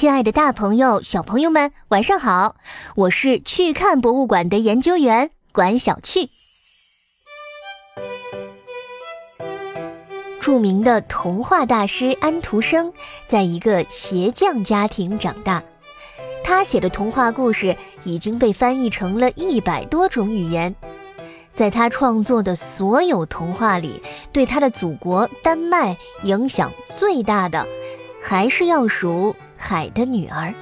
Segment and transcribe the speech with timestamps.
[0.00, 2.56] 亲爱的，大朋友、小朋友们，晚上好！
[2.96, 6.30] 我是去看博物馆的研究员管小趣。
[10.40, 12.94] 著名的童话大师安徒生，
[13.26, 15.62] 在一个鞋匠家庭长大。
[16.42, 20.74] 他写的童话故事已经被翻译成了一百多种语言。
[21.52, 27.66] 在他创作的所有童话里，对他的祖国丹麦影响最大的，
[28.22, 29.36] 还是要数。
[29.60, 30.52] 海的女儿。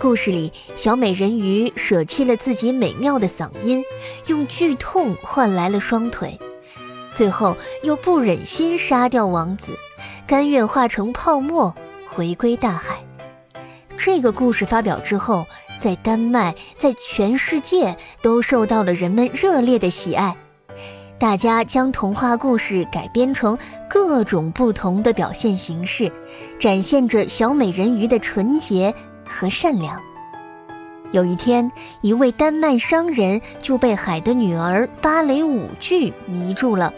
[0.00, 3.84] 故事里，小美人鱼舍弃了自己美妙的嗓音，
[4.26, 6.38] 用剧痛换来了双腿，
[7.12, 9.76] 最后又不忍心杀掉王子，
[10.26, 11.74] 甘愿化成泡沫
[12.08, 13.04] 回归大海。
[13.96, 15.46] 这个故事发表之后，
[15.78, 20.36] 在丹麦，在全世界都受到了人们热烈的喜爱。
[21.18, 23.58] 大家将童话故事改编成
[23.90, 26.12] 各种不同的表现形式，
[26.60, 28.94] 展现着小美人鱼的纯洁
[29.26, 30.00] 和善良。
[31.10, 31.68] 有一天，
[32.02, 36.92] 一位丹麦商人就被海的女儿芭蕾舞剧迷住了，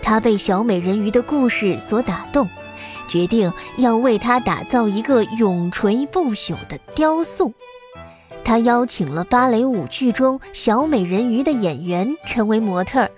[0.00, 2.48] 他被小美人鱼的故事所打动，
[3.08, 7.52] 决定要为她打造一个永垂不朽的雕塑。
[8.42, 13.10] 他邀请了芭蕾舞剧中小美人鱼的演员成为模特儿。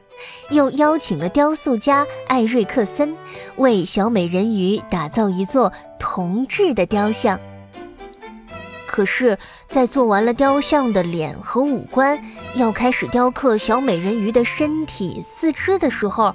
[0.51, 3.15] 又邀请了雕塑家艾瑞克森，
[3.57, 7.39] 为小美人鱼打造一座铜制的雕像。
[8.87, 9.37] 可是，
[9.69, 12.19] 在做完了雕像的脸和五官，
[12.55, 16.35] 要开始雕刻小美人鱼的身体、四肢的时候，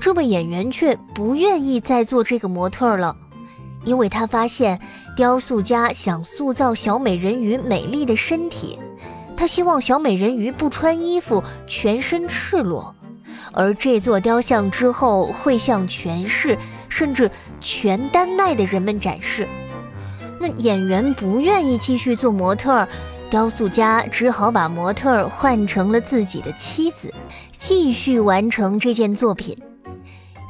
[0.00, 3.14] 这位演员却不愿意再做这个模特了，
[3.84, 4.80] 因为他发现
[5.14, 8.78] 雕塑家想塑造小美人鱼美丽的身体，
[9.36, 12.94] 他希望小美人鱼不穿衣服，全身赤裸。
[13.52, 16.56] 而这座雕像之后会向全市，
[16.88, 19.48] 甚至全丹麦的人们展示。
[20.38, 22.88] 那演员不愿意继续做模特儿，
[23.28, 27.12] 雕塑家只好把模特儿换成了自己的妻子，
[27.58, 29.56] 继续完成这件作品。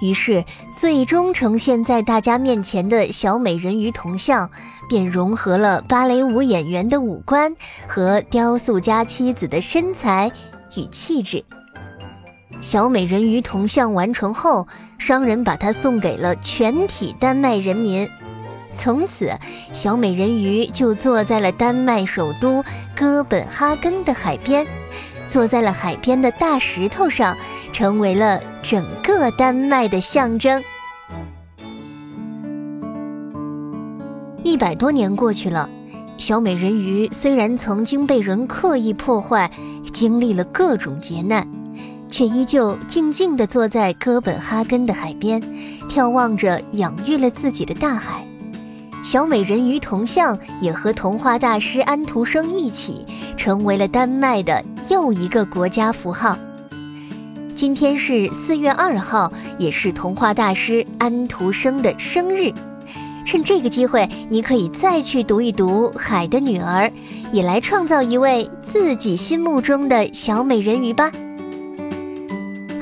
[0.01, 4.51] 于是，最终呈现在大家面前的小美人鱼铜像，
[4.89, 7.55] 便融合了芭蕾舞演员的五官
[7.87, 10.33] 和雕塑家妻子的身材
[10.77, 11.45] 与气质。
[12.61, 18.09] 小美人鱼铜像完成后，商人把它送给了全体丹麦人民。
[18.77, 19.31] 从此，
[19.73, 22.63] 小美人鱼就坐在了丹麦首都
[22.95, 24.67] 哥本哈根的海边，
[25.27, 27.37] 坐在了海边的大石头上，
[27.73, 30.63] 成为了整个丹麦的象征。
[34.45, 35.69] 一百多年过去了，
[36.19, 39.51] 小美人鱼虽然曾经被人刻意破坏，
[39.93, 41.60] 经历了各种劫难。
[42.11, 45.41] 却依旧静静地坐在哥本哈根的海边，
[45.89, 48.27] 眺望着养育了自己的大海。
[49.03, 53.05] 小美人鱼铜像也和童话大师安徒生一起，
[53.37, 56.37] 成为了丹麦的又一个国家符号。
[57.55, 62.53] 今天是四月二号，也是童话大师安徒生的生日。
[63.25, 66.87] 趁这个机会，你可以再去读一读《海的女儿》，
[67.33, 71.11] 也来创造一位自己心目中的小美人鱼吧。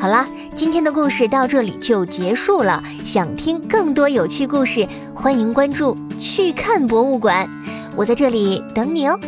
[0.01, 2.81] 好了，今天的故事到这里就结束了。
[3.05, 7.51] 想听更多有趣故事，欢迎关注“去看博物馆”，
[7.97, 9.19] 我在这里等你哦。